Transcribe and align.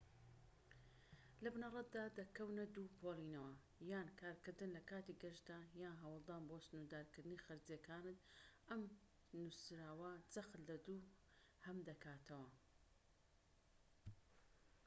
لە 1.43 1.49
بنەڕەتدا 1.55 2.05
دەکەونە 2.19 2.63
دوو 2.75 2.93
پۆلێنەوە 2.97 3.53
یان 3.91 4.07
کارکردن 4.19 4.69
لەکاتی 4.77 5.19
گەشتدا 5.23 5.59
یان 5.81 5.95
هەوڵدان 6.03 6.43
بۆ 6.49 6.57
سنوردارکردنی 6.67 7.43
خەرجیەکانت 7.45 8.19
ئەم 8.69 8.81
نوسراوە 9.39 10.11
جەخت 10.33 10.53
لە 10.69 10.75
دووهەم 10.85 11.77
دەکاتەوە 11.89 12.49